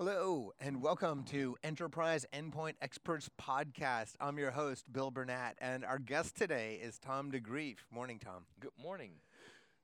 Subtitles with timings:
[0.00, 4.14] Hello, and welcome to Enterprise Endpoint Experts Podcast.
[4.20, 7.78] I'm your host, Bill Burnett, and our guest today is Tom Degreef.
[7.90, 8.44] Morning, Tom.
[8.60, 9.10] Good morning.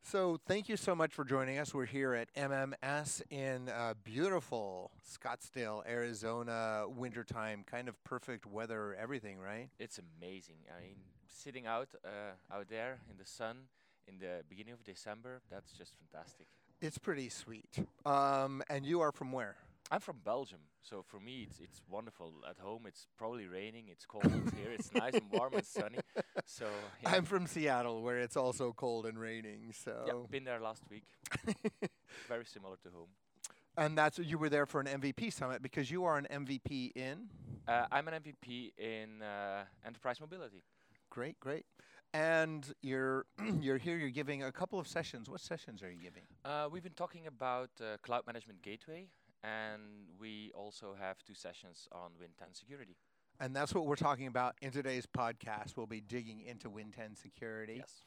[0.05, 1.75] So, thank you so much for joining us.
[1.75, 9.41] We're here at MMS in uh, beautiful Scottsdale, Arizona, wintertime, kind of perfect weather, everything,
[9.41, 9.69] right?
[9.81, 10.59] It's amazing.
[10.79, 10.97] I mean,
[11.27, 13.63] sitting out uh, out there in the sun
[14.07, 16.47] in the beginning of December, that's just fantastic.
[16.81, 17.85] It's pretty sweet.
[18.07, 19.57] Um, and you are from where?
[19.95, 22.33] I'm from Belgium, so for me it's it's wonderful.
[22.51, 24.25] At home it's probably raining, it's cold
[24.57, 24.73] here.
[24.73, 25.99] It's nice and warm and sunny.
[26.47, 26.67] So
[27.01, 27.11] yeah.
[27.11, 29.73] I'm from Seattle, where it's also cold and raining.
[29.73, 31.05] So yeah, been there last week.
[32.29, 33.07] Very similar to home.
[33.77, 37.29] And that's you were there for an MVP summit because you are an MVP in.
[37.69, 40.65] Uh, I'm an MVP in uh, enterprise mobility.
[41.09, 41.67] Great, great.
[42.13, 43.27] And you're
[43.61, 43.97] you're here.
[43.97, 45.31] You're giving a couple of sessions.
[45.31, 46.25] What sessions are you giving?
[46.45, 49.07] Uh, we've been talking about uh, cloud management gateway,
[49.45, 49.83] and
[50.19, 52.97] we also have two sessions on Win 10 security.
[53.41, 55.77] And that's what we're talking about in today's podcast.
[55.77, 57.77] We'll be digging into Win 10 security.
[57.79, 58.03] Yes.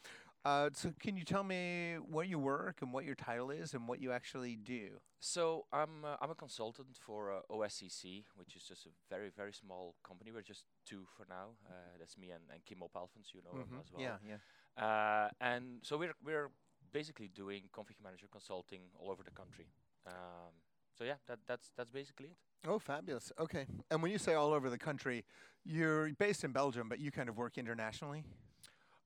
[0.46, 3.86] Uh, so, can you tell me where you work and what your title is and
[3.88, 4.92] what you actually do?
[5.20, 9.52] So I'm uh, I'm a consultant for uh, OSCC, which is just a very very
[9.52, 10.32] small company.
[10.32, 11.48] We're just two for now.
[11.68, 13.82] Uh, that's me and, and Kim Oppalfens, you know him Mhm.
[13.82, 14.02] as well.
[14.02, 14.18] Yeah,
[14.78, 14.82] yeah.
[14.86, 16.50] Uh, and so we're we're
[16.94, 19.66] basically doing config manager consulting all over the country.
[20.06, 20.54] Um,
[20.98, 22.38] so yeah, that that's that's basically it.
[22.68, 23.32] Oh, fabulous.
[23.40, 23.66] Okay.
[23.90, 25.24] And when you say all over the country,
[25.64, 28.24] you're based in Belgium, but you kind of work internationally?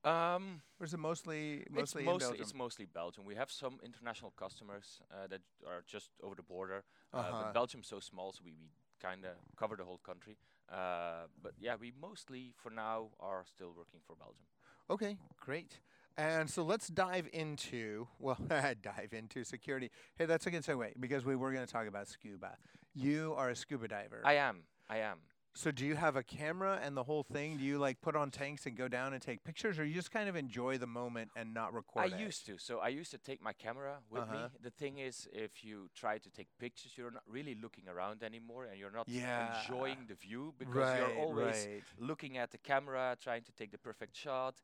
[0.04, 2.42] Um, Or is it mostly mostly it's in mostly Belgium?
[2.42, 3.24] it's mostly Belgium.
[3.24, 6.84] We have some international customers uh, that are just over the border.
[7.14, 7.32] Uh, Uh-huh.
[7.44, 10.36] but Belgium's so small, so we, we kind of cover the whole country.
[10.68, 14.46] Uh, but yeah, we mostly for now are still working for Belgium.
[14.90, 15.80] Okay, great.
[16.16, 19.90] And so let's dive into, well, dive into security.
[20.16, 22.56] Hey, that's a good segue because we were going to talk about scuba.
[22.94, 24.20] You are a scuba diver.
[24.24, 24.64] I am.
[24.90, 25.18] I am.
[25.54, 27.56] so do you have a camera and the whole thing?
[27.56, 30.10] Do you like put on tanks and go down and take pictures or you just
[30.10, 32.20] kind of enjoy the moment and not record I it?
[32.20, 32.58] used to.
[32.58, 34.34] So I used to take my camera with Uh-huh.
[34.34, 34.48] me.
[34.62, 38.64] The thing is, if you try to take pictures, you're not really looking around anymore,
[38.66, 39.64] and you're not Yeah.
[39.64, 41.82] enjoying the view because right, you're always right.
[41.98, 44.60] looking at the camera, trying to take the perfect shot.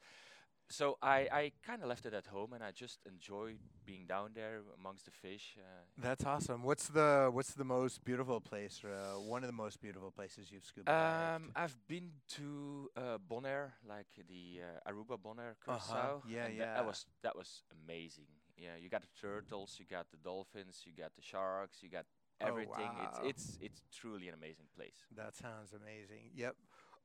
[0.70, 3.54] So I, I kind of left it at home, and I just enjoy
[3.86, 5.56] being down there amongst the fish.
[5.58, 5.62] Uh,
[5.96, 6.62] That's awesome.
[6.62, 10.52] What's the what's the most beautiful place or uh, one of the most beautiful places
[10.52, 16.22] you've scuba um, I've been to uh, Bonaire, like the uh, Aruba Bonaire Uh-huh, Curacao.
[16.28, 16.74] yeah, yeah.
[16.74, 18.26] That was that was amazing.
[18.58, 22.04] Yeah, you got the turtles, you got the dolphins, you got the sharks, you got
[22.40, 22.68] everything.
[22.76, 22.98] Oh, everything.
[22.98, 23.20] wow.
[23.24, 24.98] It's it's it's truly an amazing place.
[25.16, 26.30] That sounds amazing.
[26.34, 26.56] Yep.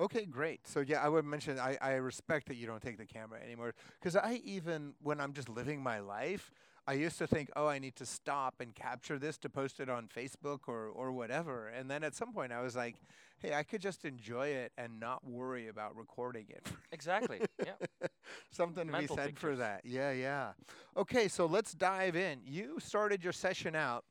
[0.02, 0.68] Okay, great.
[0.68, 3.74] So yeah, I would mention I, I respect that you don't take the camera anymore
[4.00, 6.52] because I even when I'm just living my life,
[6.86, 9.90] I used to think, oh, I need to stop and capture this to post it
[9.90, 11.68] on Facebook or or whatever.
[11.68, 12.96] And then at some point, I was like,
[13.40, 16.68] hey, I could just enjoy it and not worry about recording it.
[16.92, 17.42] Exactly.
[17.66, 17.74] yeah.
[18.52, 19.82] Something to be Mental said for that.
[19.84, 20.54] Yeah, yeah.
[20.98, 22.40] Okay, so let's dive in.
[22.46, 24.06] You started your session out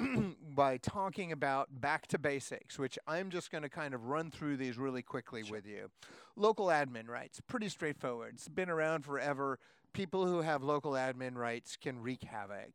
[0.54, 4.56] by talking about back to basics, which I'm just going to kind of run through
[4.56, 5.56] these really quickly Sure.
[5.56, 5.90] with you.
[6.36, 8.34] Local admin rights, pretty straightforward.
[8.34, 9.58] It's been around forever.
[9.92, 12.72] People who have local admin rights can wreak havoc.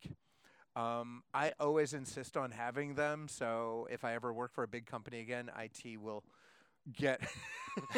[0.76, 4.86] Um, I always insist on having them, so if I ever work for a big
[4.86, 6.24] company again, IT will
[6.92, 7.22] get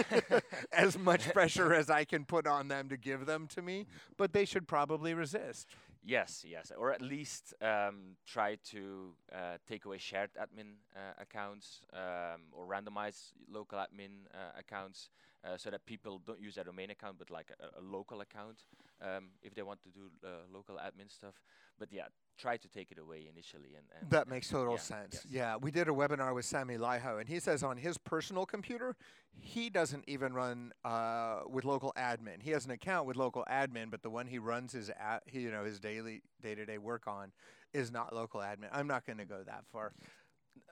[0.72, 4.32] as much pressure as I can put on them to give them to me, but
[4.32, 5.68] they should probably resist.
[6.08, 11.82] Yes, yes, or at least um, try to uh, take away shared admin uh, accounts
[11.92, 15.10] um, or randomize local admin uh, accounts
[15.48, 18.64] uh, so that people don't use their domain account but like a, a local account
[19.02, 21.36] um, if they want to do uh, local admin stuff.
[21.80, 23.76] But yeah, try to take it away initially.
[23.76, 25.14] And, and That makes total yeah, sense.
[25.14, 25.26] yes.
[25.30, 28.96] Yeah, we did a webinar with Sami Laiho, and he says on his personal computer,
[29.40, 32.42] he doesn't even run uh, with local admin.
[32.42, 34.90] He has an account with local admin, but the one he runs his,
[35.28, 37.32] he, you know, his daily day-to-day work on
[37.74, 38.70] is not local admin.
[38.72, 39.94] I'm not going to go that far.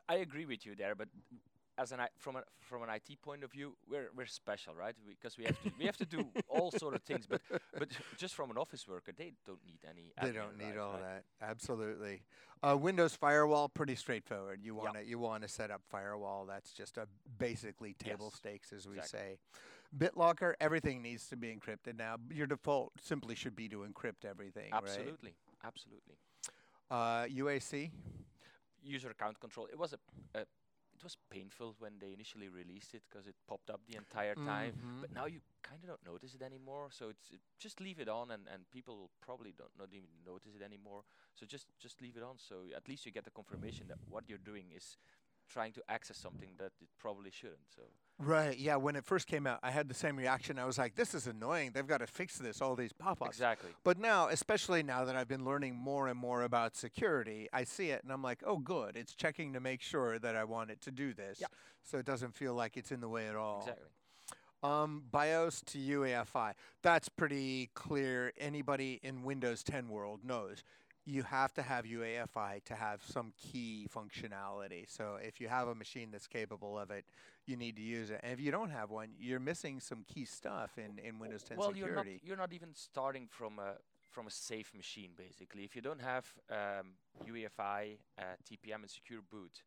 [0.09, 1.09] I agree with you there, but
[1.77, 4.95] as an I- from a from an IT point of view, we're we're special, right?
[5.07, 7.41] Because we have to we have to do all sort of things, but
[7.77, 10.13] but just from an office worker, they don't need any.
[10.21, 11.23] They don't need rights, all right?
[11.39, 11.49] that.
[11.49, 12.21] Absolutely.
[12.63, 14.61] Uh, Windows firewall, pretty straightforward.
[14.63, 16.45] You want to you want to set up firewall.
[16.45, 17.07] That's just a
[17.37, 19.19] basically table Yes, stakes, as we exactly.
[19.19, 19.37] say.
[19.97, 22.17] BitLocker, everything needs to be encrypted now.
[22.31, 24.71] Your default simply should be to encrypt everything.
[24.71, 24.81] right?
[24.83, 26.15] Absolutely, absolutely.
[26.89, 27.91] Uh, UAC.
[28.83, 29.67] User account control.
[29.71, 30.45] It was a, a
[30.95, 34.73] it was painful when they initially released it because it popped up the entire time.
[34.83, 35.01] Mhm.
[35.01, 36.89] But now you kind of don't notice it anymore.
[36.91, 40.09] So it's it, just leave it on, and, and people will probably don't not even
[40.25, 41.03] notice it anymore.
[41.35, 42.37] So just just leave it on.
[42.39, 44.97] So at least you get the confirmation that what you're doing is
[45.49, 47.59] trying to access something that it probably shouldn't.
[47.75, 47.81] So
[48.17, 48.57] Right.
[48.57, 48.77] Yeah.
[48.77, 50.57] When it first came out, I had the same reaction.
[50.57, 51.71] I was like, "This is annoying.
[51.73, 52.61] They've got to fix this.
[52.61, 53.71] All these pop-ups." exactly.
[53.83, 57.89] But now, especially now that I've been learning more and more about security, I see
[57.89, 58.95] it and I'm like, "Oh, good.
[58.95, 61.47] It's checking to make sure that I want it to do this, Yeah.
[61.83, 63.89] so it doesn't feel like it's in the way at all." Exactly.
[64.63, 66.53] Um, BIOS to UEFI.
[66.81, 68.31] That's pretty clear.
[68.37, 70.63] Anybody in Windows 10 world knows
[71.05, 74.85] you have to have UEFI to have some key functionality.
[74.87, 77.05] So if you have a machine that's capable of it,
[77.45, 78.21] you need to use it.
[78.23, 81.57] And if you don't have one, you're missing some key stuff in, in Windows 10
[81.57, 81.93] well, security.
[81.93, 83.75] you're not you're not even starting from a
[84.09, 85.63] from a safe machine basically.
[85.63, 86.93] If you don't have um,
[87.27, 89.61] UEFI, uh, TPM, and secure boot,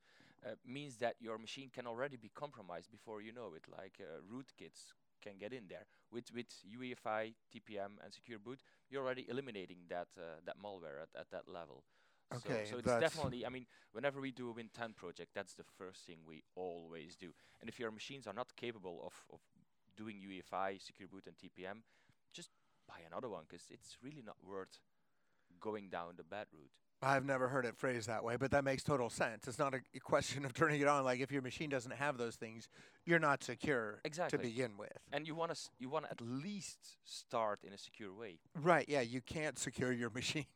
[0.44, 3.64] uh, means that your machine can already be compromised before you know it.
[3.70, 4.93] Like uh, rootkits
[5.23, 8.61] can get in there with with UEFI, TPM, and secure boot.
[8.90, 11.85] You're already eliminating that uh, that malware at, at that level.
[12.35, 13.46] Okay, so, so it's definitely.
[13.46, 17.17] I mean, whenever we do a Win 10 project, that's the first thing we always
[17.17, 17.32] do.
[17.61, 19.40] And if your machines are not capable of, of
[19.96, 21.81] doing UEFI, secure boot, and TPM,
[22.35, 22.50] just
[22.87, 24.81] buy another one because it's really not worth
[25.61, 26.70] going down the bad route.
[27.00, 29.47] I've never heard it phrased that way, but that makes total sense.
[29.47, 31.05] It's not a, question of turning it on.
[31.05, 32.69] Like if your machine doesn't have those things,
[33.06, 34.37] you're not secure Exactly.
[34.39, 34.97] to begin with.
[35.12, 38.39] And you want to s- you want to at least start in a secure way.
[38.61, 38.85] Right.
[38.89, 39.03] Yeah.
[39.03, 40.47] You can't secure your machine.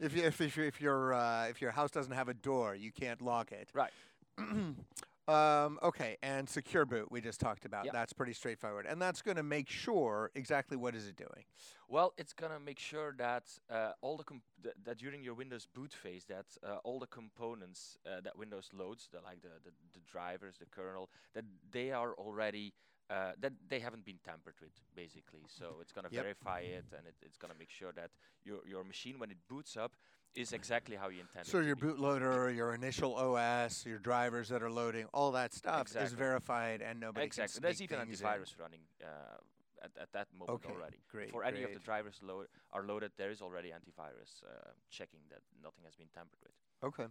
[0.00, 2.92] if you, if if, if your uh, if your house doesn't have a door, you
[2.92, 3.68] can't lock it.
[3.74, 3.90] Right.
[5.28, 6.16] um, okay.
[6.22, 7.84] And secure boot we just talked about.
[7.86, 7.94] Yep.
[7.94, 11.44] That's pretty straightforward, and that's going to make sure exactly what is it doing.
[11.88, 15.66] Well, it's gonna make sure that uh, all the comp- th- that during your Windows
[15.72, 19.70] boot phase, that uh, all the components uh, that Windows loads, the, like the, the
[19.92, 22.72] the drivers, the kernel, that they are already
[23.10, 25.42] uh, that they haven't been tampered with, basically.
[25.48, 26.22] So it's gonna Yep.
[26.22, 28.10] verify it, and it, it's gonna make sure that
[28.44, 29.92] your your machine, when it boots up,
[30.34, 34.70] is exactly how you intend So your bootloader, your initial OS, your drivers that are
[34.70, 37.60] loading, all that stuff is verified, and nobody exactly.
[37.60, 38.26] There's even things in.
[38.26, 39.38] antivirus running uh,
[39.84, 40.96] at, at that moment Okay, already.
[41.10, 45.20] great, For any of the drivers load are loaded, there is already antivirus uh, checking
[45.30, 46.52] that nothing has been tampered with.
[46.82, 47.06] Okay.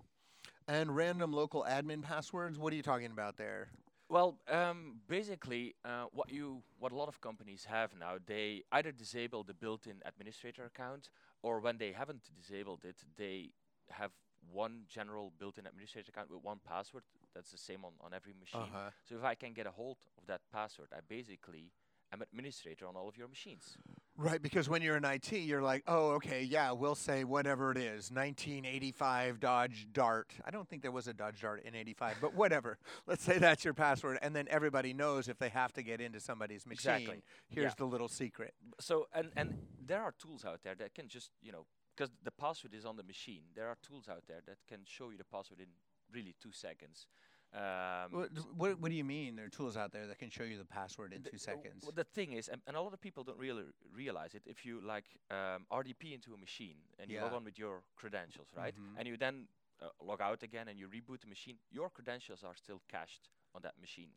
[0.67, 2.57] And random local admin passwords.
[2.57, 3.69] What are you talking about there?
[4.13, 8.91] Well, um, basically, uh, what you what a lot of companies have now, they either
[8.91, 11.09] disable the built-in administrator account,
[11.41, 13.49] or when they haven't disabled it, they
[13.89, 14.11] have
[14.51, 17.01] one general built-in administrator account with one password.
[17.33, 18.61] That's the same on, on every machine.
[18.61, 18.91] Uh-huh.
[19.03, 21.71] So if I can get a hold of that password, I basically
[22.11, 23.79] am administrator on all of your machines.
[24.15, 27.77] Right, because when you're in IT, you're like, oh, okay, yeah, we'll say whatever it
[27.77, 30.31] is, 1985 Dodge Dart.
[30.45, 32.77] I don't think there was a Dodge Dart in 85, but whatever.
[33.07, 36.19] Let's say that's your password, and then everybody knows if they have to get into
[36.19, 36.91] somebody's machine.
[36.91, 37.23] Exactly.
[37.49, 37.75] Here's Yeah.
[37.77, 38.53] the little secret.
[38.79, 42.31] So and and there are tools out there that can just you know because the
[42.31, 43.43] password is on the machine.
[43.55, 45.67] There are tools out there that can show you the password in
[46.13, 47.07] really two seconds.
[47.53, 49.35] Um, What, what, what do you mean?
[49.35, 51.83] There are tools out there that can show you the password in the- two seconds.
[51.83, 53.63] w- the thing is, and, and a lot of people don't really
[53.93, 54.41] realize it.
[54.45, 58.47] If you like um, RDP into a machine and you log on with your credentials,
[58.55, 58.97] right, Mhm.
[58.97, 59.47] and you then
[59.81, 63.61] uh, log out again and you reboot the machine, your credentials are still cached on
[63.61, 64.09] that machine,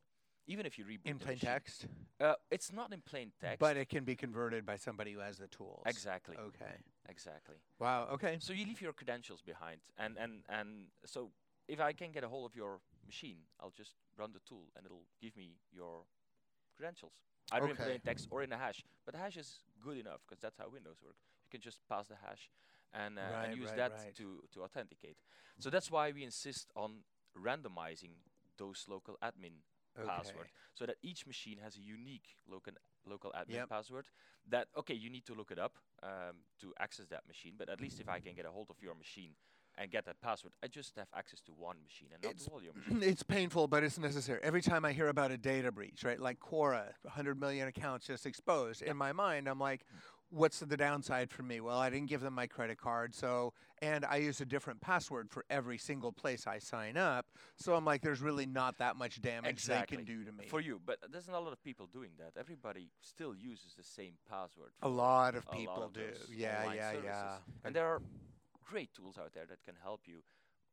[0.47, 1.49] even if you reboot in plain machine.
[1.51, 1.87] text?
[2.21, 3.59] Uh, it's not in plain text.
[3.59, 5.83] But it can be converted by somebody who has the tools.
[5.85, 6.77] exactly, Okay.
[7.09, 7.57] exactly.
[7.79, 8.39] Wow, okay.
[8.41, 11.33] So you leave your credentials behind, and and and so
[11.69, 14.85] if I can get a hold of your machine, I'll just run the tool, and
[14.87, 16.05] it'll give me your
[16.77, 17.15] credentials,
[17.53, 17.85] either in Okay.
[17.85, 18.85] plain text or in a hash.
[19.05, 21.17] But the hash is good enough because that's how Windows work.
[21.45, 22.51] You can just pass the hash
[22.93, 24.15] and, uh, Right, and use right, that right.
[24.17, 25.19] to to authenticate.
[25.59, 27.05] So that's why we insist on
[27.37, 28.17] randomizing
[28.59, 29.63] those local admin
[29.99, 30.37] Okay.
[30.37, 32.73] password so that each machine has a unique local
[33.07, 33.69] local admin Yep.
[33.69, 34.07] password
[34.49, 37.81] that okay you need to look it up um, to access that machine but at
[37.81, 39.33] least if i can get a hold of your machine
[39.79, 42.63] and get that password i just have access to one machine and not It's- all
[42.63, 44.41] your machines it's painful, but it's necessary.
[44.43, 48.27] Every time I hear about a data breach, right, like Quora, 100 million accounts just
[48.27, 49.85] exposed, in my mind, I'm like,
[50.31, 51.61] what's the downside for me?
[51.61, 55.31] Well, I didn't give them my credit card, so, and I use a different password
[55.31, 57.27] for every single place I sign up.
[57.57, 59.97] So I'm like, there's really not that much damage Exactly.
[59.99, 60.47] they can do to me.
[60.49, 63.85] for you but there's not a lot of people doing that everybody still uses the
[63.85, 66.01] same password a lot of a lot people of do.
[66.35, 67.05] Yeah, yeah, services.
[67.05, 67.37] yeah.
[67.65, 68.03] and there are
[68.67, 70.23] great tools out there that can help you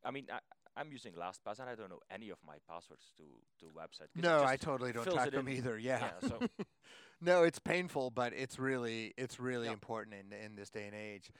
[0.03, 0.39] i mean I,
[0.79, 3.23] i'm using lastpass and i don't know any of my passwords to
[3.59, 5.57] to website no, I totally don't track them in.
[5.57, 5.77] either.
[5.77, 6.09] Yeah.
[6.21, 6.39] Yeah, so-
[7.21, 9.73] no, it's painful, but it's really it's really Yeah.
[9.73, 11.31] important in in this day and age.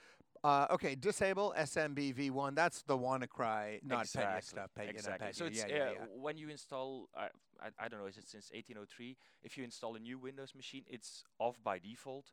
[0.42, 2.54] Uh, okay, disable SMBv1.
[2.54, 4.42] That's the WannaCry, not exactly.
[4.42, 4.70] Stuff.
[4.76, 5.32] Petya, exactly.
[5.32, 6.06] So it's yeah, uh, yeah, yeah.
[6.20, 7.28] when you install, uh,
[7.62, 9.16] I, I don't know, is it since 1803?
[9.42, 12.26] If you install a new Windows machine, it's off by default.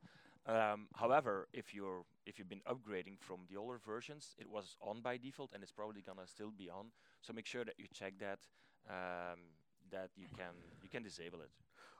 [0.48, 5.02] Um, however, if you're if you've been upgrading from the older versions, it was on
[5.02, 6.88] by default, and it's probably gonna still be on.
[7.22, 8.40] So make sure that you check that
[8.90, 9.40] um,
[9.92, 11.50] that you can you can disable it.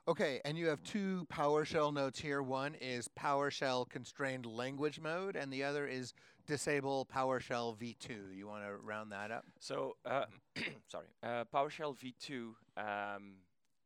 [0.08, 2.42] Okay, and you have two PowerShell notes here.
[2.42, 6.12] One is PowerShell constrained language mode, and the other is
[6.44, 8.34] disable PowerShell v2.
[8.34, 9.44] You want to round that up?
[9.60, 10.24] So, uh,
[10.88, 13.34] sorry, uh, PowerShell v2 um,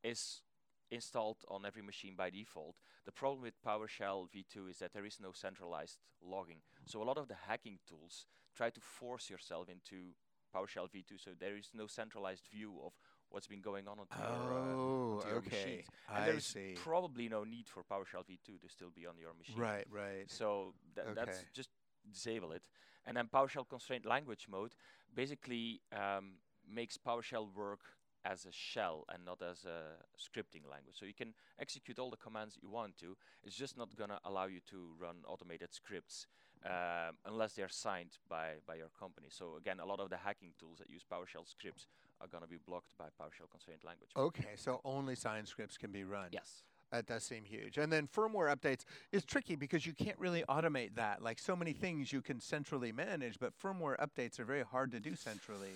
[0.03, 0.41] is
[0.91, 2.77] installed on every machine by default.
[3.05, 6.61] The problem with PowerShell v2 is that there is no centralized logging.
[6.85, 8.27] So a lot of the hacking tools
[8.57, 10.13] try to force yourself into
[10.55, 12.93] PowerShell v2, so there is no centralized view of
[13.31, 15.45] what's been going on onto your, uh, Oh, okay.
[15.45, 15.91] machines.
[16.15, 16.75] And I there's see.
[16.75, 19.71] probably no need for PowerShell v2 to still be on your machine.
[19.71, 20.29] Right, right.
[20.29, 21.71] So tha- that's just
[22.11, 22.63] disable it.
[23.07, 24.75] And then PowerShell constrained language mode
[25.15, 26.35] basically um,
[26.69, 27.81] makes PowerShell work
[28.27, 30.97] as a shell and not as a scripting language.
[30.99, 33.17] So you can execute all the commands you want to.
[33.45, 36.27] It's just not going to allow you to run automated scripts
[36.65, 39.29] um, unless they're signed by, by your company.
[39.31, 41.87] So again, a lot of the hacking tools that use PowerShell scripts
[42.21, 44.11] are going to be blocked by PowerShell constrained language.
[44.17, 46.29] Okay, so only signed scripts can be run.
[46.33, 46.63] Yes.
[46.93, 47.79] That does seem huge.
[47.79, 51.21] And then firmware updates is tricky because you can't really automate that.
[51.21, 55.01] Like so many things you can centrally manage, but firmware updates are very hard to
[55.01, 55.73] do centrally.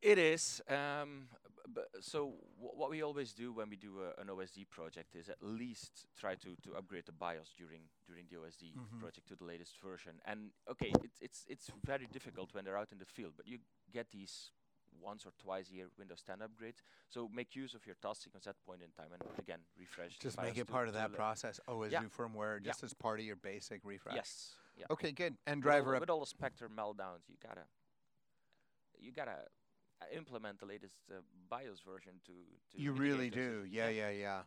[0.00, 0.60] It is.
[0.68, 1.28] Um,
[1.74, 5.28] b- so wh- what we always do when we do a, an OSD project is
[5.28, 9.00] at least try to, to upgrade the BIOS during during the OSD Mhm.
[9.00, 10.20] project to the latest version.
[10.24, 13.58] And okay, it's it's it's very difficult when they're out in the field, but you
[13.92, 14.50] get these
[15.00, 16.82] once or twice a year Windows 10 upgrades.
[17.08, 20.18] So make use of your task sequence at that point in time, and again refresh.
[20.18, 21.58] the Just make it part of that process.
[21.66, 22.00] Always Yeah.
[22.02, 22.70] do firmware Yeah.
[22.70, 24.14] just as part of your basic refresh.
[24.16, 24.56] Yes.
[24.76, 24.86] Yeah.
[24.90, 25.36] Okay, good.
[25.46, 26.00] And With all driver up.
[26.00, 27.66] with all the Spectre meltdowns, you gotta
[28.98, 29.46] you gotta
[30.14, 31.16] implement the latest uh,
[31.50, 32.32] BIOS version to.
[32.32, 33.64] to You really do.
[33.70, 34.42] Yeah, yeah, yeah.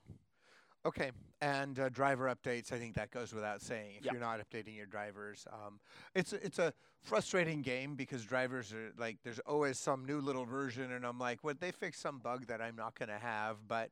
[0.85, 2.71] Okay, and uh, driver updates.
[2.71, 3.95] I think that goes without saying.
[3.97, 4.11] If Yeah.
[4.11, 5.79] you're not updating your drivers, um,
[6.13, 10.91] it's it's a frustrating game because drivers are like there's always some new little version,
[10.91, 11.59] and I'm like, what?
[11.59, 13.89] They fixed some bug that I'm not going to have, but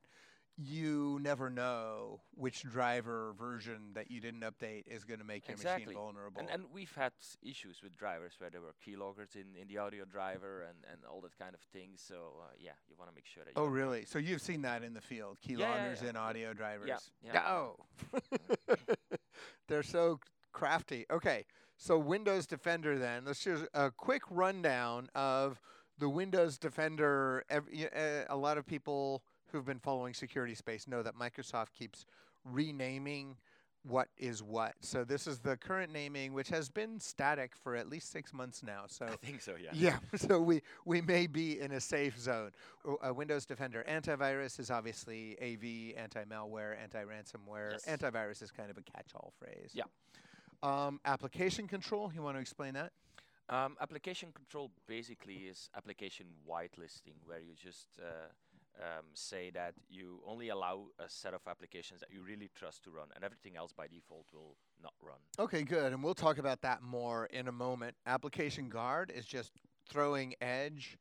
[0.56, 5.54] you never know which driver version that you didn't update is going to make your
[5.56, 5.86] Exactly.
[5.88, 6.40] machine vulnerable.
[6.42, 10.06] And, and we've had issues with drivers where there were keyloggers in, in the audio
[10.06, 11.92] driver and, and all that kind of thing.
[11.96, 13.54] So uh, yeah, you want to make sure that.
[13.56, 14.06] oh, really?
[14.06, 15.38] So you've seen that in the field?
[15.42, 17.12] Yeah, yeah, Keyloggers yeah, in audio drivers.
[17.24, 17.42] yeah.
[17.50, 17.76] Oh.
[19.68, 20.20] They're so
[20.52, 21.06] crafty.
[21.12, 21.46] Okay.
[21.78, 23.24] So Windows Defender then.
[23.26, 25.60] Let's just a quick rundown of
[25.98, 27.44] the Windows Defender.
[27.50, 31.74] Ev- y- uh, a lot of people who've been following security space know that Microsoft
[31.78, 32.06] keeps
[32.44, 33.38] renaming
[33.84, 34.74] what is what.
[34.80, 38.64] So this is the current naming, which has been static for at least six months
[38.64, 38.84] now.
[38.88, 39.56] So I think so.
[39.62, 39.72] Yeah.
[39.74, 42.52] yeah, so we, we may be in a safe zone.
[42.86, 47.72] Uh, Windows Defender antivirus is obviously AV, anti-malware, anti-ransomware.
[47.72, 47.86] Yes.
[47.86, 49.72] Antivirus is kind of a catch-all phrase.
[49.74, 49.84] Yeah.
[50.64, 52.94] Um, application control, you want to explain that?
[53.50, 58.30] Um, application control basically is application whitelisting, where you just uh,
[58.80, 62.92] um, say that you only allow a set of applications that you really trust to
[62.92, 65.18] run, and everything else by default will not run.
[65.40, 65.94] Okay, good.
[65.94, 67.96] And we'll talk about that more in a moment.
[68.06, 69.52] Application Guard is just
[69.88, 70.98] throwing Edge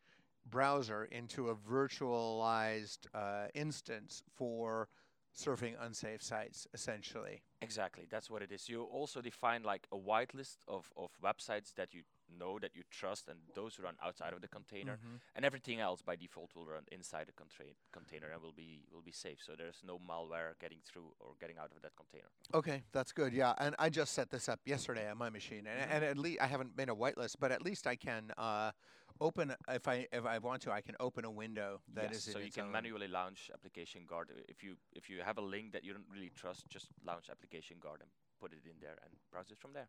[0.49, 4.89] browser into a virtualized uh, instance for
[5.37, 7.43] surfing unsafe sites, essentially.
[7.63, 8.69] Exactly, that's what it is.
[8.69, 12.03] You also define like a whitelist of, of websites that you
[12.39, 15.21] know that you trust, and those run outside of the container, Mhm.
[15.35, 19.03] and everything else by default will run inside the contra- container and will be will
[19.03, 19.41] be safe.
[19.43, 22.29] So there's no malware getting through or getting out of that container.
[22.55, 23.33] Okay, that's good.
[23.33, 26.41] Yeah, and I just set this up yesterday on my machine, and, and at least
[26.41, 28.73] I haven't made a whitelist, but at least I can uh,
[29.21, 32.27] open if I if I want to, I can open a window that is yes,
[32.29, 35.73] in so you can manually launch application guard if you if you have a link
[35.73, 36.69] that you don't really trust.
[36.69, 38.11] Just launch application guard and
[38.41, 39.89] put it in there and browse it from there.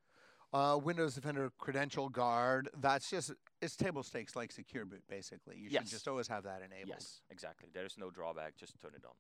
[0.54, 2.70] Uh, Windows Defender Credential Guard.
[2.80, 3.32] That's just
[3.62, 5.58] it's table stakes like Secure Boot, basically.
[5.58, 6.90] You should just always have that enabled.
[6.90, 7.70] Yes, exactly.
[7.74, 8.56] There is no drawback.
[8.56, 9.14] Just turn it on.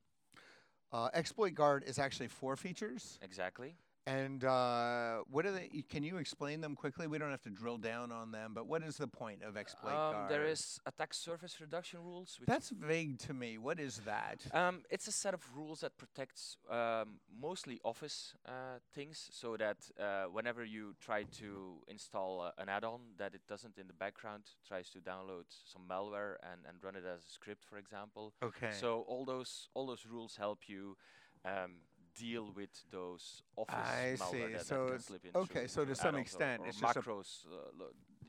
[1.06, 3.76] Uh, Exploit Guard is actually four features, Exactly.
[4.06, 5.70] And uh, what are they?
[5.90, 7.08] Can you explain them quickly?
[7.08, 9.94] We don't have to drill down on them, but what is the point of Exploit
[9.94, 10.30] Um, Guard?
[10.30, 12.38] there is attack surface reduction rules.
[12.40, 13.58] Which That's vague to me.
[13.58, 14.46] What is that?
[14.54, 19.78] Um, it's a set of rules that protects um, mostly Office uh, things, so that
[20.00, 24.44] uh, whenever you try to install uh, an add-on, that it doesn't in the background
[24.68, 28.34] tries to download some malware and, and run it as a script, for example.
[28.44, 28.72] Okay.
[28.72, 30.98] So all those all those rules help you
[31.46, 31.76] um,
[32.16, 34.66] deal with those office I malware see.
[34.66, 37.46] So can slip into okay, so to some or- extent, or it's just macros.
[37.48, 37.84] uh,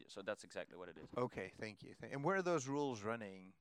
[0.09, 1.09] so that's exactly what it is.
[1.17, 1.91] Okay, thank you.
[2.01, 3.53] Th- and where are those rules running?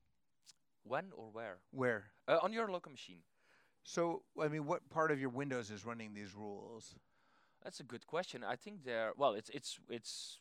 [0.83, 1.57] When or where?
[1.71, 2.03] Where?
[2.27, 3.19] Uh, on your local machine.
[3.83, 6.95] So, I mean, what part of your Windows is running these rules?
[7.63, 8.43] That's a good question.
[8.43, 9.33] I think they're well.
[9.33, 10.39] It's it's it's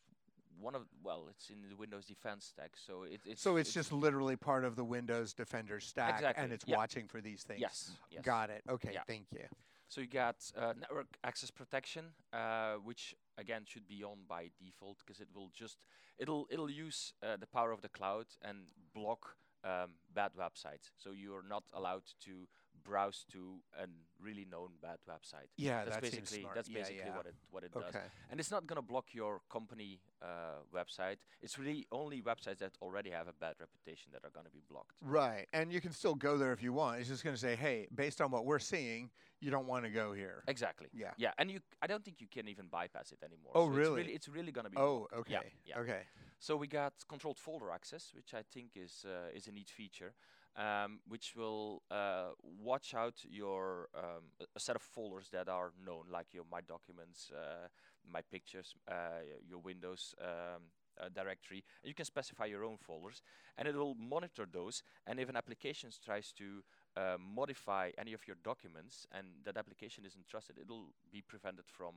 [0.60, 1.28] one of well.
[1.30, 4.74] It's in the Windows Defense stack, so it, it's so it's, just literally part of
[4.74, 6.76] the Windows Defender stack, Exactly, and it's yeah.
[6.76, 7.60] watching for these things.
[7.60, 8.22] yes, yes.
[8.24, 8.62] Got it.
[8.68, 9.02] Okay, Yeah.
[9.06, 9.44] thank you.
[9.92, 14.96] So you got uh, network access protection, uh, which again should be on by default
[15.04, 15.84] because it will just
[16.18, 20.88] it'll it'll use uh, the power of the cloud and block um, bad websites.
[20.96, 22.48] So you're not allowed to
[22.82, 23.86] browse to a
[24.20, 25.48] really known bad website.
[25.56, 27.16] Yeah, that's that basically that's Yeah, basically yeah.
[27.16, 27.94] what it what it does.
[28.30, 31.16] And it's not gonna block your company uh, website.
[31.40, 34.96] It's really only websites that already have a bad reputation that are gonna be blocked.
[35.00, 37.00] Right, and you can still go there if you want.
[37.00, 39.10] It's just going to say, "Hey, based on what we're seeing,
[39.40, 40.88] you don't want to go here." Exactly.
[40.92, 41.12] Yeah.
[41.16, 43.52] Yeah, and you I don't think you can even bypass it anymore.
[43.54, 43.82] Oh, so really?
[43.82, 44.76] It's really, it's really gonna be.
[44.78, 45.14] Oh, blocked.
[45.14, 45.32] okay.
[45.32, 45.78] Yeah, yeah.
[45.80, 46.02] Okay.
[46.38, 50.12] So we got controlled folder access, which I think is uh, is a neat feature,
[50.56, 56.04] um, which will uh, watch out your um, a- set of folders that are known,
[56.10, 57.68] like your My Documents, uh,
[58.10, 60.62] My Pictures, uh, your Windows um,
[61.00, 61.64] uh, directory.
[61.82, 63.22] You can specify your own folders,
[63.56, 64.82] and it will monitor those.
[65.06, 66.62] And if an application tries to
[66.96, 71.94] uh, modify any of your documents, and that application isn't trusted, it'll be prevented from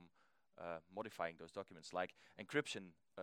[0.58, 3.22] uh, modifying those documents, like encryption, uh,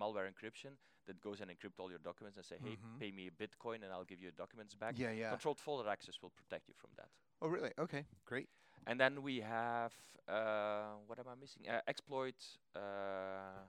[0.00, 0.76] malware encryption
[1.06, 2.98] that goes and encrypt all your documents and say, hey, Mhm.
[3.00, 4.96] pay me a Bitcoin and I'll give you your documents back.
[4.98, 5.30] Yeah, yeah.
[5.30, 7.08] Controlled folder access will protect you from that.
[7.40, 7.72] Oh, really?
[7.78, 8.48] Okay, great.
[8.86, 9.92] And then we have
[10.28, 11.68] uh, what am I missing?
[11.68, 12.36] Uh, exploit
[12.76, 13.66] uh,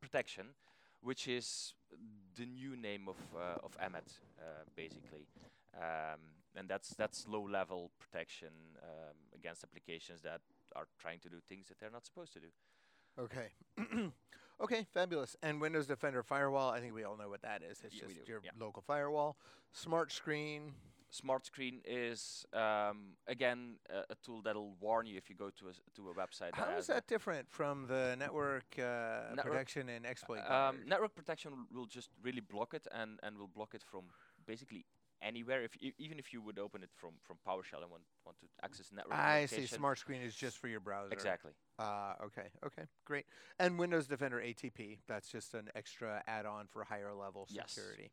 [0.00, 0.54] protection,
[1.00, 1.74] which is
[2.36, 5.26] the new name of uh, of EMET, uh, basically.
[5.74, 6.20] Um,
[6.54, 10.40] and that's that's low level protection um, against applications that
[10.76, 12.48] are trying to do things that they're not supposed to do.
[13.18, 13.48] Okay.
[14.62, 15.36] okay, fabulous.
[15.42, 17.80] And Windows Defender Firewall, I think we all know what that is.
[17.84, 18.50] It's Yeah, just your yeah.
[18.58, 19.36] local firewall.
[19.72, 20.72] Smart Screen.
[21.08, 25.68] Smart Screen is um, again a, a tool that'll warn you if you go to
[25.68, 26.50] a to a website.
[26.54, 28.82] How has is that different from the network, uh,
[29.34, 30.40] Network- protection and exploit?
[30.50, 34.02] Um, network protection will- will just really block it and, and will block it from
[34.46, 34.84] basically
[35.22, 35.62] anywhere.
[35.62, 38.46] If e- even if you would open it from, from PowerShell and want want to
[38.62, 39.14] access network.
[39.18, 39.66] I see.
[39.66, 41.12] Smart Screen is just for your browser.
[41.12, 41.52] Exactly.
[41.78, 42.48] Uh, okay.
[42.64, 42.82] Okay.
[43.04, 43.26] Great.
[43.58, 44.98] And Windows Defender ATP.
[45.06, 47.72] That's just an extra add-on for higher level Yes.
[47.72, 48.10] security.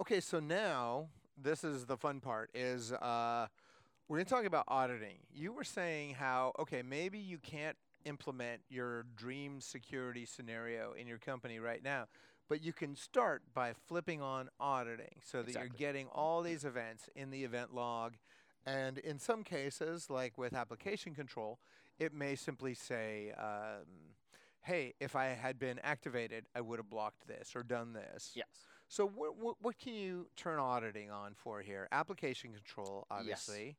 [0.00, 0.20] Okay.
[0.20, 1.08] So now
[1.40, 2.50] this is the fun part.
[2.54, 3.46] Is uh,
[4.08, 5.18] we're going to talk about auditing.
[5.32, 11.18] You were saying how okay maybe you can't implement your dream security scenario in your
[11.18, 12.06] company right now.
[12.48, 17.08] But you can start by flipping on auditing so that you're getting all these events
[17.14, 18.14] in the event log.
[18.66, 21.58] And in some cases, like with application control,
[21.98, 24.14] it may simply say, um,
[24.62, 28.32] hey, if I had been activated, I would have blocked this or done this.
[28.34, 28.46] Yes.
[28.88, 31.88] So wh- wh- what can you turn auditing on for here?
[31.92, 33.76] Application control, obviously.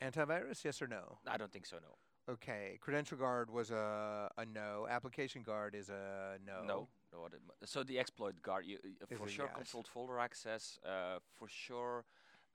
[0.00, 0.14] Yes.
[0.14, 1.18] Antivirus, yes or no?
[1.26, 1.76] I don't think so.
[1.76, 2.32] No.
[2.34, 2.78] Okay.
[2.80, 4.86] Credential guard was a, a no.
[4.88, 6.62] Application guard is a no.
[6.66, 6.88] No.
[7.12, 7.26] No.
[7.26, 8.78] it mu- So the exploit guard, you,
[9.10, 9.54] Is for sure, yes.
[9.56, 10.78] controlled folder access.
[10.84, 12.04] Uh, for sure,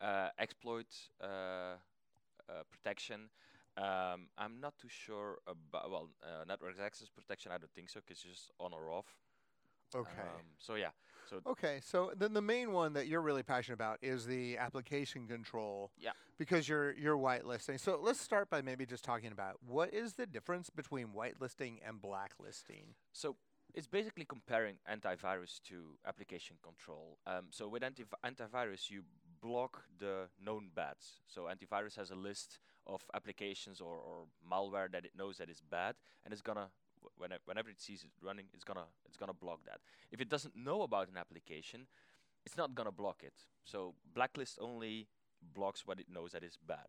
[0.01, 0.87] uh, exploit
[1.21, 1.77] uh, uh,
[2.69, 3.29] protection.
[3.77, 7.51] Um, I'm not too sure about well, uh, network access protection.
[7.51, 9.17] I don't think so because it's just on or off.
[9.93, 10.21] Okay.
[10.21, 10.89] Um, so yeah.
[11.29, 15.27] So Okay, so then the main one that you're really passionate about is the application
[15.27, 15.91] control.
[15.97, 16.11] Yeah.
[16.37, 17.79] Because you're you're whitelisting.
[17.79, 22.01] So let's start by maybe just talking about what is the difference between whitelisting and
[22.01, 22.95] blacklisting.
[23.11, 23.35] So
[23.75, 27.17] it's basically comparing antivirus to application control.
[27.27, 29.03] Um, so with antiv- antivirus, you
[29.41, 31.19] block the known bads.
[31.27, 35.61] So antivirus has a list of applications or, or malware that it knows that is
[35.69, 36.69] bad, and it's gonna
[37.03, 39.81] wh- whenever, whenever it sees it running, it's gonna it's gonna block that.
[40.11, 41.87] If it doesn't know about an application,
[42.45, 43.33] it's not gonna block it.
[43.65, 45.09] So blacklist only
[45.53, 46.87] blocks what it knows that is bad.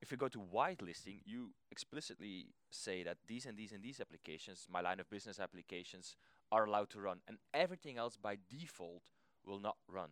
[0.00, 4.66] If you go to whitelisting, you explicitly say that these and these and these applications,
[4.70, 6.16] my line of business applications,
[6.52, 9.02] are allowed to run, and everything else by default
[9.44, 10.10] will not run.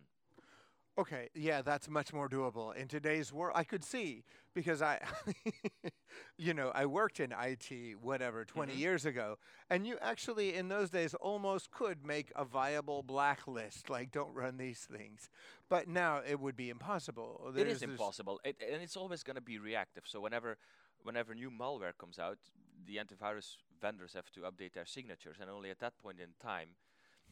[0.97, 3.53] Okay, yeah, that's much more doable in today's world.
[3.57, 5.01] I could see because I,
[6.37, 8.77] you know, I worked in IT, whatever, 20 Mhm.
[8.77, 9.37] years ago,
[9.69, 14.55] and you actually in those days almost could make a viable blacklist, like don't run
[14.55, 15.29] these things.
[15.67, 17.47] But now it would be impossible.
[17.49, 20.07] it There's is this- impossible, it, and it's always going to be reactive.
[20.07, 20.57] So whenever,
[21.03, 22.37] whenever new malware comes out,
[22.85, 26.69] the antivirus vendors have to update their signatures, and only at that point in time,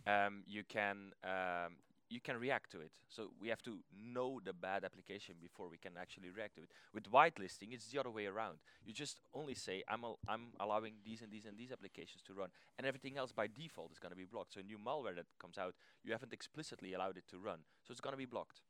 [0.06, 1.78] um, you can um,
[2.14, 2.92] you can react to it.
[3.10, 3.80] So we have to
[4.16, 6.70] know the bad application before we can actually react to it.
[6.94, 8.58] With whitelisting, it's the other way around.
[8.86, 12.34] You just only say, I'm, al- I'm allowing these and these and these applications to
[12.34, 14.54] run, and everything else by default is going to be blocked.
[14.54, 15.74] So new malware that comes out,
[16.04, 18.62] you haven't explicitly allowed it to run, so it's going to be blocked.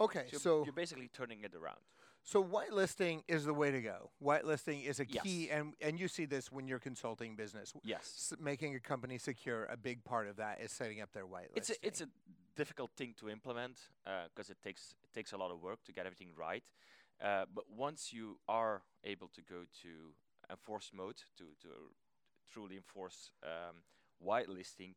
[0.00, 1.80] Okay, So, so you're basically turning it around.
[2.22, 4.10] so whitelisting is the way to go.
[4.22, 7.72] Whitelisting is a key, and and you see this when you're consulting business.
[7.82, 8.02] Yes.
[8.32, 11.56] S- making a company secure, a big part of that is setting up their whitelisting.
[11.56, 12.08] It's a, it's a
[12.58, 13.76] difficult thing to implement
[14.28, 16.64] because it takes it takes a lot of work to get everything right.
[17.22, 19.90] Uh, but once you are able to go to
[20.50, 21.68] enforce mode to to
[22.52, 23.76] truly enforce um,
[24.18, 24.94] whitelisting,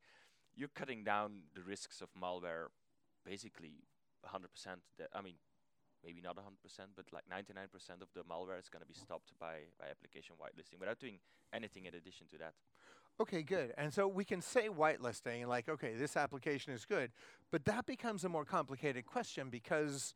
[0.55, 2.67] you're cutting down the risks of malware
[3.25, 3.85] basically
[4.25, 4.81] 100%.
[4.97, 5.37] That I mean,
[6.03, 6.41] maybe not 100%,
[6.95, 10.79] but like 99% of the malware is going to be stopped by by application whitelisting
[10.79, 11.19] without doing
[11.53, 12.53] anything in addition to that.
[13.19, 13.73] Okay, good.
[13.77, 17.11] And so we can say whitelisting, like, okay, this application is good,
[17.51, 20.15] but that becomes a more complicated question because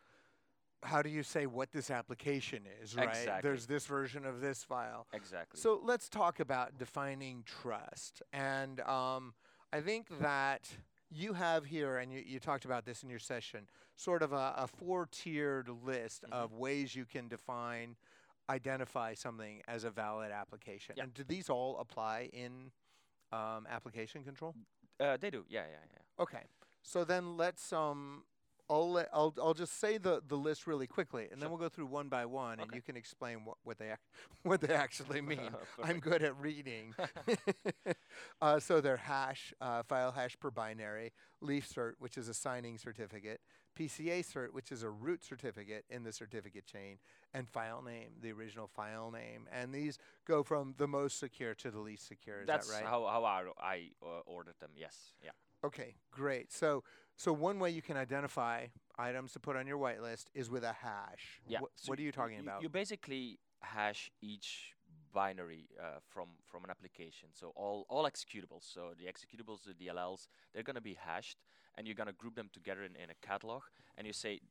[0.84, 3.10] how do you say what this application is, right?
[3.10, 3.47] Exactly.
[3.49, 5.08] There's this version of this file.
[5.13, 5.60] Exactly.
[5.60, 8.21] So let's talk about defining trust.
[8.34, 9.34] And um,
[9.73, 10.69] I think that
[11.12, 14.53] you have here, and you, you talked about this in your session, sort of a,
[14.58, 16.34] a four tiered list Mhm.
[16.34, 17.95] of ways you can define,
[18.49, 20.95] identify something as a valid application.
[20.97, 21.03] Yeah.
[21.03, 22.71] And do these all apply in
[23.35, 24.55] um, application control?
[24.99, 25.43] uh, they do.
[25.49, 26.23] Yeah, yeah, yeah.
[26.23, 26.43] Okay.
[26.83, 28.23] So then let's um
[28.69, 31.69] I'll let, I'll I'll just say the, the list really quickly and then we'll go
[31.69, 33.99] through one by one and you can explain what, what they ac-
[34.43, 35.51] what they actually mean.
[35.84, 36.95] I'm good at reading.
[38.41, 42.78] uh, so they're hash, uh, file hash per binary, leaf cert, which is a signing
[42.78, 43.39] certificate,
[43.78, 46.97] PCA cert, which is a root certificate in the certificate chain,
[47.34, 49.47] and file name, the original file name.
[49.51, 52.41] And these go from the most secure to the least secure.
[52.41, 52.86] Is That's that right?
[52.86, 54.71] how, how I, I uh, ordered them.
[54.75, 55.13] Yes.
[55.23, 55.32] Yeah.
[55.63, 56.51] Okay, great.
[56.54, 56.84] So
[57.17, 60.73] so one way you can identify items to put on your whitelist is with a
[60.73, 61.41] hash.
[61.47, 61.60] Yeah.
[61.60, 62.62] Wh- so what are you talking you, about?
[62.62, 64.75] You basically hash each
[65.13, 67.30] binary uh, from from an application.
[67.32, 68.63] So all all executables.
[68.73, 71.38] So the executables, the DLLs, they're going to be hashed,
[71.78, 73.63] and you're going to group them together in, in a catalog.
[73.97, 74.41] And you say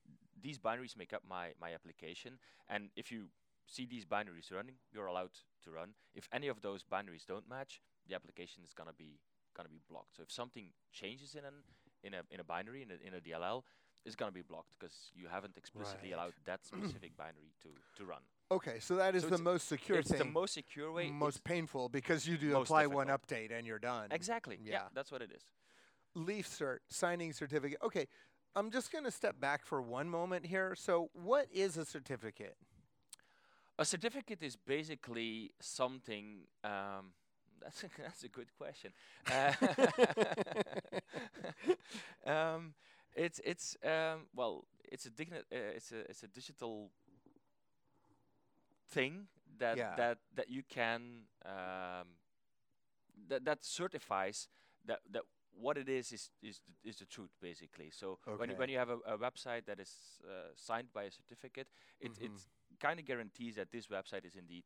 [0.41, 2.39] these binaries make up my my application.
[2.69, 3.27] And if you
[3.67, 5.31] see these binaries running, you're allowed
[5.65, 5.91] to run.
[6.15, 9.21] If any of those binaries don't match, the application is going to be
[9.55, 10.17] going to be blocked.
[10.17, 11.63] So if something changes in an
[12.05, 13.63] in a in a binary in a, in a DLL,
[14.05, 16.17] is going to be blocked because you haven't explicitly Right.
[16.19, 18.23] allowed that specific binary to to run.
[18.51, 20.19] okay, so that is So the most secure it's thing.
[20.19, 21.11] the most secure way.
[21.11, 24.09] most painful because you do most apply one update and you're done.
[24.11, 24.59] exactly.
[24.63, 24.73] Yeah.
[24.73, 24.83] Yeah.
[24.97, 25.43] that's what it is.
[26.15, 27.79] Leaf cert, signing certificate.
[27.83, 28.07] Okay,
[28.55, 30.75] I'm just going to step back for one moment here.
[30.77, 32.57] So what is a certificate?
[33.79, 36.27] A certificate is basically something.
[36.63, 37.05] Um,
[37.65, 38.93] that's a, that's a good question.
[39.31, 39.53] Uh,
[42.27, 42.75] um,
[43.15, 46.91] it's it's um, well, it's a digni- uh, it's a it's a digital
[48.91, 49.97] thing that Yeah.
[49.97, 52.09] that that you can um,
[53.29, 54.49] that that certifies
[54.87, 55.23] that that
[55.57, 57.91] what it is is is th- is the truth basically.
[57.91, 59.91] So when you, when you have a, a website that is
[60.25, 61.69] uh, signed by a certificate,
[62.01, 62.21] it Mhm.
[62.21, 62.33] it
[62.81, 64.65] kind of guarantees that this website is indeed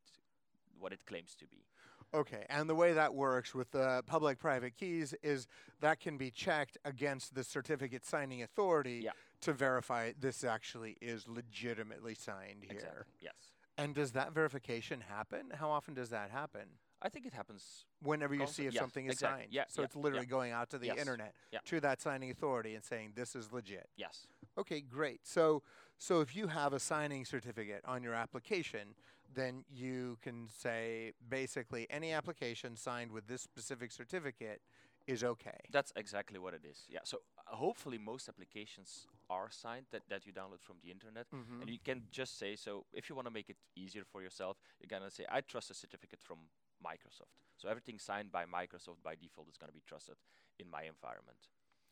[0.79, 1.63] what it claims to be.
[2.13, 5.47] Okay, and the way that works with the public-private keys is
[5.79, 9.11] that can be checked against the certificate signing authority Yeah.
[9.41, 12.73] to verify this actually is legitimately signed here.
[12.73, 13.13] Exactly.
[13.19, 13.53] Yes.
[13.77, 15.51] And does that verification happen?
[15.53, 16.79] How often does that happen?
[17.01, 17.85] I think it happens.
[18.01, 19.43] Whenever you see if yes, something is exactly.
[19.43, 19.53] signed.
[19.53, 20.31] Yeah, so yeah, it's literally yeah.
[20.31, 20.99] going out to the Yes.
[20.99, 21.33] internet
[21.65, 23.87] to that signing authority and saying this is legit.
[23.95, 24.27] Yes.
[24.57, 25.25] Okay, great.
[25.25, 25.63] So
[25.97, 28.95] so if you have a signing certificate on your application,
[29.33, 34.61] then you can say basically any application signed with this specific certificate
[35.07, 35.59] is okay.
[35.71, 36.85] That's exactly what it is.
[36.87, 36.99] Yeah.
[37.03, 41.25] So uh, hopefully most applications are signed that, that you download from the internet.
[41.31, 41.61] Mhm.
[41.61, 44.57] And you can just say, so if you want to make it easier for yourself,
[44.79, 46.37] you're going to say, I trust a certificate from
[46.83, 47.33] Microsoft.
[47.57, 50.15] So everything signed by Microsoft by default is going to be trusted
[50.59, 51.37] in my environment.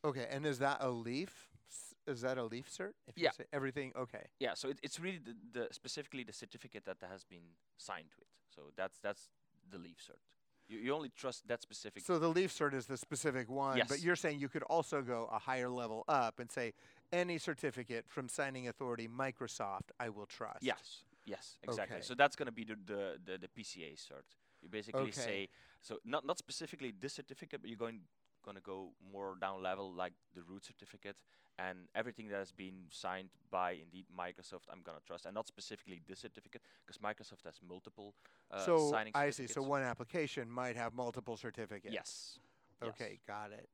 [0.04, 1.50] Okay, and is that a leaf?
[1.70, 2.94] S- Is that a leaf cert?
[3.08, 3.32] If you Yeah.
[3.32, 4.28] say everything okay.
[4.40, 8.28] Yeah, so it, it's really the, the specifically the certificate that has been signed with.
[8.56, 9.30] So that's that's
[9.70, 10.22] the leaf cert.
[10.70, 12.04] You, you only trust that specific.
[12.06, 13.88] So the leaf cert is the specific one, yes.
[13.90, 16.74] but you're saying you could also go a higher level up and say
[17.12, 20.64] any certificate from signing authority Microsoft I will trust.
[20.64, 21.98] yes, yes, exactly.
[21.98, 22.06] Okay.
[22.06, 24.28] So that's going to be the, the the the PCA cert.
[24.62, 25.12] You basically Okay.
[25.12, 25.50] say
[25.82, 28.02] so not not specifically this certificate, but you're going
[28.48, 31.18] going to go more down level like the root certificate
[31.60, 35.48] and everything that has been signed by indeed Microsoft I'm going to trust and not
[35.48, 38.14] specifically this certificate because Microsoft has multiple
[38.52, 39.48] uh, so signing I see.
[39.48, 41.94] So one application might have multiple certificates.
[41.94, 42.40] yes.
[42.82, 42.90] yes.
[42.90, 43.68] Okay, got it.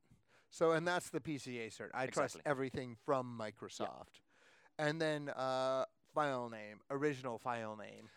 [0.50, 1.90] So, and that's the PCA cert.
[1.92, 4.20] I trust everything from Microsoft.
[4.78, 5.84] And then uh,
[6.14, 8.08] file name, original file name.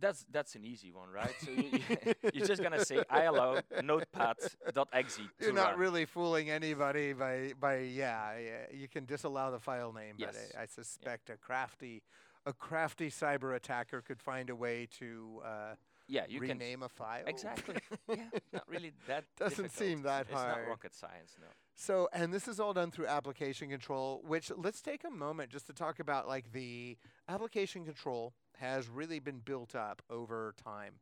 [0.00, 1.34] That's that's an easy one, right?
[1.44, 1.78] So you,
[2.34, 5.78] you're just gonna say I allow notepad.exe You're not run.
[5.78, 10.62] really fooling anybody by, by yeah, yeah, you can disallow the file name, but I,
[10.62, 12.02] I suspect a crafty
[12.46, 15.74] a crafty cyber attacker could find a way to uh,
[16.08, 17.22] yeah, you can rename a file.
[17.26, 17.76] exactly.
[18.08, 19.24] yeah, not really that.
[19.38, 19.72] Doesn't difficult.
[19.88, 20.62] seem that it's hard.
[20.62, 21.46] not rocket science, no.
[21.74, 25.66] So, and this is all done through application control, which let's take a moment just
[25.68, 26.96] to talk about like the
[27.28, 30.94] application control has really been built up over time.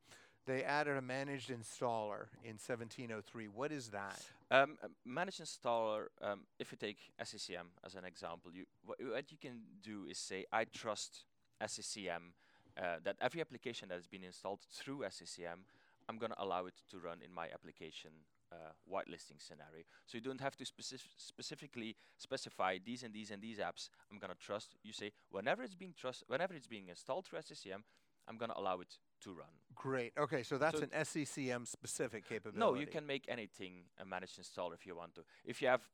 [0.46, 3.48] They added a managed installer in 1703.
[3.48, 4.20] What is that?
[4.50, 6.06] Um, uh, manage installer.
[6.22, 10.18] Um, if you take SCCM as an example, you wha- what you can do is
[10.18, 11.24] say I trust
[11.62, 12.32] SCCM
[12.80, 15.64] uh, that every application that has been installed through SCCM,
[16.08, 18.10] I'm going to allow it to run in my application
[18.52, 18.56] uh,
[18.90, 19.84] whitelisting scenario.
[20.06, 23.90] So you don't have to specif- specifically specify these and these and these apps.
[24.10, 24.74] I'm going to trust.
[24.82, 27.82] You say whenever it's being trust, whenever it's being installed through SCCM,
[28.28, 29.48] I'm going to allow it to run.
[29.74, 30.12] Great.
[30.18, 32.58] Okay, so that's So- an SCCM specific capability.
[32.58, 35.22] No, you can make anything a managed installer if you want to.
[35.44, 35.84] If you have uh,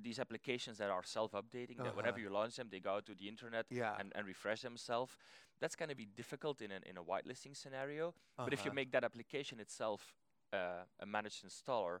[0.00, 2.20] these applications that are self-updating, that whenever Uh-huh.
[2.20, 3.98] you launch them, they go out to the internet Yeah.
[3.98, 5.16] and, and refresh themselves.
[5.60, 8.14] That's going to be difficult in, an, in a whitelisting scenario.
[8.44, 8.72] But if you Uh-huh.
[8.72, 10.14] make that application itself
[10.52, 11.98] uh, a managed installer,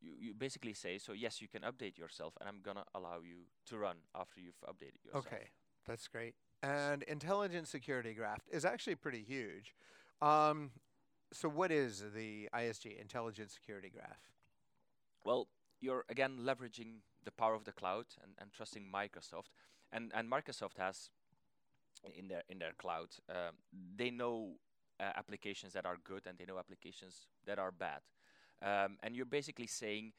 [0.00, 3.20] you, you basically say, so yes, you can update yourself, and I'm going to allow
[3.22, 5.36] you to run after you've updated yourself.
[5.36, 5.48] Okay,
[5.86, 6.34] that's great.
[6.62, 9.74] And intelligent security graph is actually pretty huge.
[10.22, 10.70] Um,
[11.32, 14.20] so, what is the ISG intelligent security graph?
[15.24, 15.48] Well,
[15.80, 19.50] you're again leveraging the power of the cloud and, and trusting Microsoft,
[19.92, 21.10] and and Microsoft has
[22.16, 23.54] in their in their cloud, um,
[23.96, 24.56] they know
[25.00, 28.00] uh, applications that are good and they know applications that are bad,
[28.62, 30.12] um, and you're basically saying,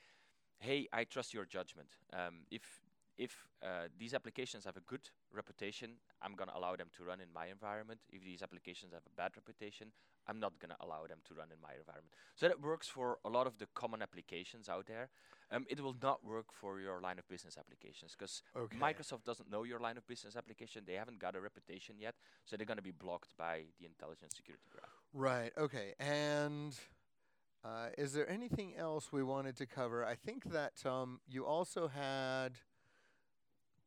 [0.60, 1.90] hey, I trust your judgment.
[2.14, 2.64] Um, if
[3.18, 7.22] if uh, these applications have a good reputation, I'm going to allow them to run
[7.22, 8.02] in my environment.
[8.10, 9.92] If these applications have a bad reputation,
[10.28, 12.14] I'm not going to allow them to run in my environment.
[12.36, 15.10] So that works for a lot of the common applications out there.
[15.52, 18.78] Um, it will not work for your line of business applications because Okay.
[18.78, 20.84] Microsoft doesn't know your line of business application.
[20.86, 24.34] They haven't got a reputation yet, so they're going to be blocked by the intelligent
[24.36, 24.90] security graph.
[25.14, 25.52] Right.
[25.58, 25.94] Okay.
[26.00, 26.76] And
[27.64, 30.04] uh, is there anything else we wanted to cover?
[30.06, 32.54] I think that um, you also had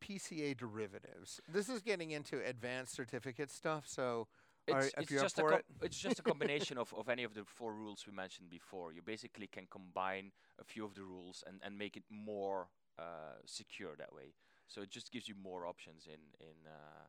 [0.00, 1.40] PCA derivatives.
[1.48, 3.84] This is getting into advanced certificate stuff.
[3.88, 4.28] So,
[4.66, 5.64] It's, if it's you're up just a com- it.
[5.82, 8.92] it's just a combination of, of any of the four rules we mentioned before.
[8.92, 13.38] You basically can combine a few of the rules and, and make it more uh,
[13.46, 14.34] secure that way.
[14.68, 17.06] So it just gives you more options in in uh,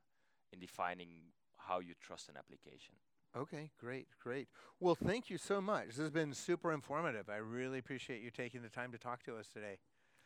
[0.54, 2.96] in defining how you trust an application.
[3.38, 4.48] okay, great, great.
[4.80, 5.88] Well, thank you so much.
[5.88, 7.30] This has been super informative.
[7.30, 9.78] I really appreciate you taking the time to talk to us today.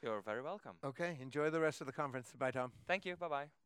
[0.03, 0.73] You're very welcome.
[0.83, 2.33] Okay, enjoy the rest of the conference.
[2.37, 2.73] Bye, Tom.
[2.87, 3.15] Thank you.
[3.15, 3.62] Bye bye.